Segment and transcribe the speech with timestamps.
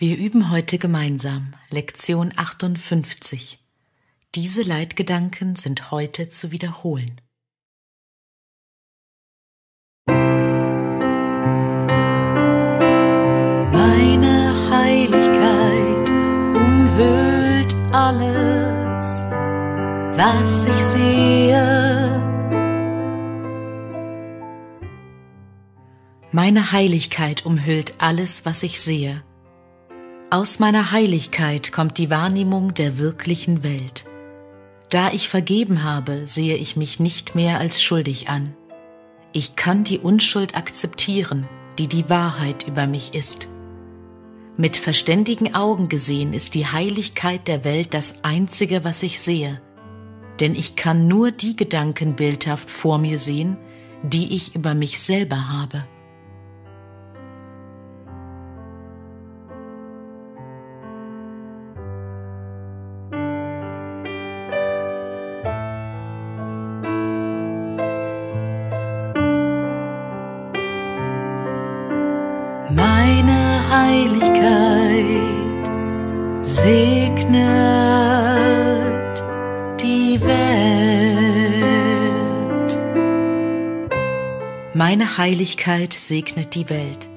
[0.00, 3.58] Wir üben heute gemeinsam Lektion 58.
[4.36, 7.20] Diese Leitgedanken sind heute zu wiederholen.
[13.72, 16.10] Meine Heiligkeit
[16.54, 19.24] umhüllt alles,
[20.16, 22.22] was ich sehe.
[26.30, 29.24] Meine Heiligkeit umhüllt alles, was ich sehe.
[30.30, 34.04] Aus meiner Heiligkeit kommt die Wahrnehmung der wirklichen Welt.
[34.90, 38.54] Da ich vergeben habe, sehe ich mich nicht mehr als schuldig an.
[39.32, 43.48] Ich kann die Unschuld akzeptieren, die die Wahrheit über mich ist.
[44.58, 49.62] Mit verständigen Augen gesehen ist die Heiligkeit der Welt das Einzige, was ich sehe,
[50.40, 53.56] denn ich kann nur die Gedanken bildhaft vor mir sehen,
[54.02, 55.86] die ich über mich selber habe.
[73.70, 75.66] Heiligkeit
[76.42, 77.36] segnet
[79.78, 81.18] die Welt.
[84.72, 87.10] Meine Heiligkeit segnet die Welt.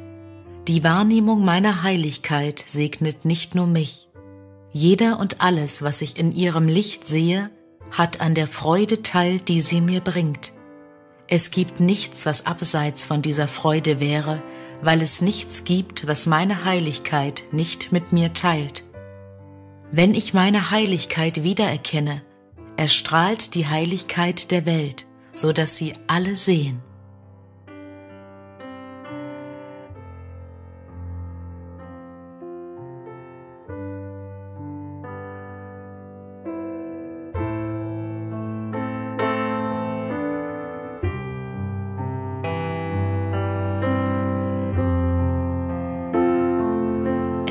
[0.67, 4.09] Die Wahrnehmung meiner Heiligkeit segnet nicht nur mich.
[4.73, 7.49] Jeder und alles, was ich in ihrem Licht sehe,
[7.91, 10.51] hat an der Freude teil, die sie mir bringt.
[11.29, 14.43] Es gibt nichts, was abseits von dieser Freude wäre,
[14.81, 18.83] weil es nichts gibt, was meine Heiligkeit nicht mit mir teilt.
[19.91, 22.21] Wenn ich meine Heiligkeit wiedererkenne,
[22.77, 26.81] erstrahlt die Heiligkeit der Welt, so dass sie alle sehen.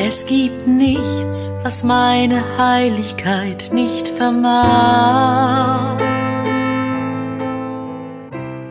[0.02, 6.00] Es gibt nichts, was meine Heiligkeit nicht vermag.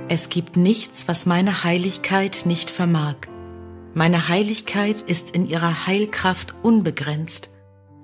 [0.07, 3.13] Es gibt nichts, was meine Heiligkeit nicht vermag.
[3.93, 7.51] Meine Heiligkeit ist in ihrer Heilkraft unbegrenzt,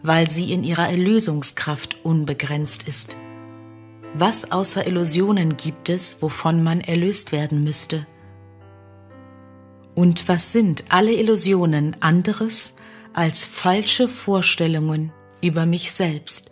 [0.03, 3.17] weil sie in ihrer Erlösungskraft unbegrenzt ist.
[4.13, 8.05] Was außer Illusionen gibt es, wovon man erlöst werden müsste?
[9.95, 12.75] Und was sind alle Illusionen anderes
[13.15, 16.51] als falsche Vorstellungen über mich selbst.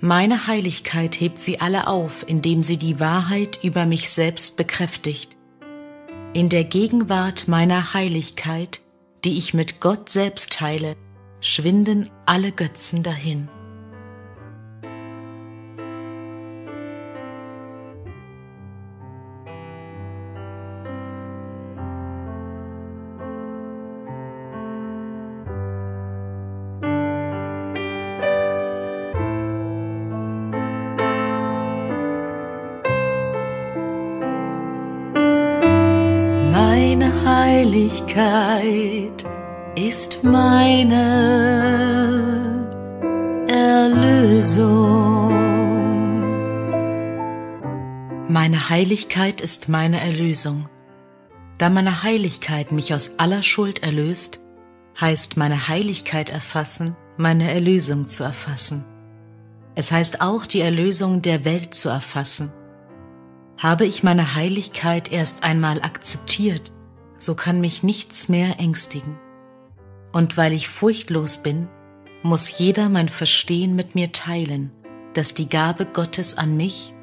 [0.00, 5.36] Meine Heiligkeit hebt sie alle auf, indem sie die Wahrheit über mich selbst bekräftigt.
[6.32, 8.80] In der Gegenwart meiner Heiligkeit,
[9.24, 10.96] die ich mit Gott selbst teile,
[11.40, 13.48] schwinden alle Götzen dahin.
[37.48, 39.24] Heiligkeit
[39.76, 41.04] ist meine
[43.46, 45.30] Erlösung.
[48.28, 50.68] Meine Heiligkeit ist meine Erlösung.
[51.58, 54.40] Da meine Heiligkeit mich aus aller Schuld erlöst,
[55.00, 58.84] heißt meine Heiligkeit erfassen, meine Erlösung zu erfassen.
[59.76, 62.50] Es heißt auch die Erlösung der Welt zu erfassen
[63.58, 66.72] habe ich meine Heiligkeit erst einmal akzeptiert,
[67.18, 69.18] so kann mich nichts mehr ängstigen.
[70.12, 71.68] Und weil ich furchtlos bin,
[72.22, 74.72] muss jeder mein Verstehen mit mir teilen,
[75.14, 76.94] dass die Gabe Gottes an mich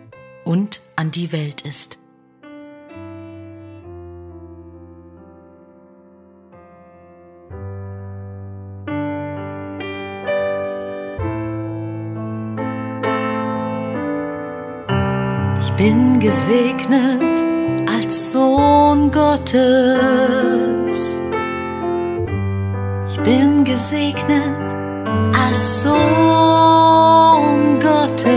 [0.45, 1.97] und an die Welt ist.
[15.75, 17.43] bin gesegnet
[18.13, 19.57] Sohn Gottes.
[23.09, 24.73] Ich bin gesegnet
[25.35, 28.31] als Sohn Gottes.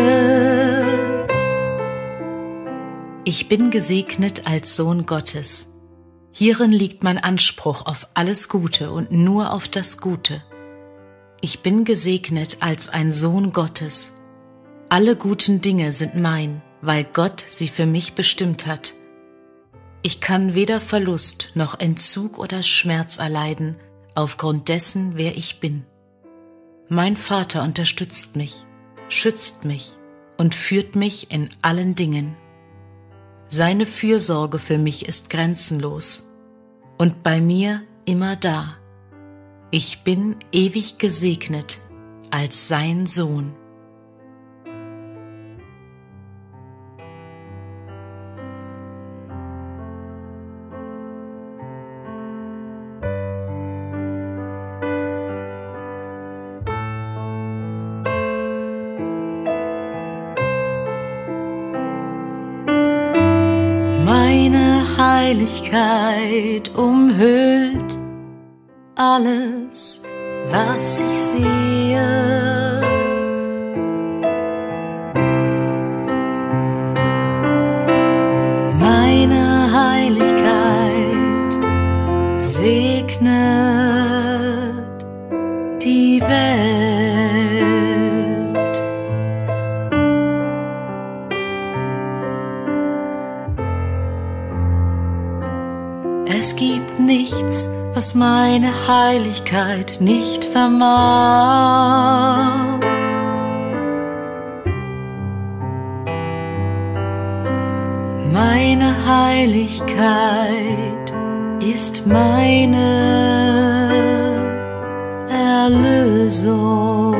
[3.24, 5.72] Ich bin gesegnet als Sohn Gottes.
[6.32, 10.42] Hierin liegt mein Anspruch auf alles Gute und nur auf das Gute.
[11.42, 14.16] Ich bin gesegnet als ein Sohn Gottes.
[14.88, 18.94] Alle guten Dinge sind mein weil Gott sie für mich bestimmt hat.
[20.06, 23.74] Ich kann weder Verlust noch Entzug oder Schmerz erleiden,
[24.14, 25.84] aufgrund dessen, wer ich bin.
[26.88, 28.66] Mein Vater unterstützt mich,
[29.08, 29.98] schützt mich
[30.36, 32.36] und führt mich in allen Dingen.
[33.48, 36.30] Seine Fürsorge für mich ist grenzenlos
[36.98, 38.76] und bei mir immer da.
[39.72, 41.80] Ich bin ewig gesegnet
[42.30, 43.56] als sein Sohn.
[65.16, 67.98] Heiligkeit umhüllt
[68.96, 70.02] alles,
[70.50, 72.65] was ich sehe.
[96.38, 100.78] Es gibt nichts, was meine Heiligkeit nicht vermag.
[108.30, 109.94] Meine Heiligkeit
[111.60, 112.84] ist meine
[115.30, 117.16] Erlösung.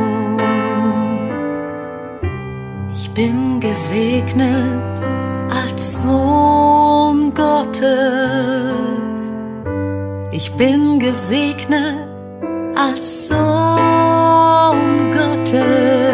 [2.93, 5.01] Ich bin gesegnet
[5.49, 8.96] als Sohn Gottes.
[10.39, 11.97] Ich bin gesegnet
[12.75, 16.06] als Sohn Gottes.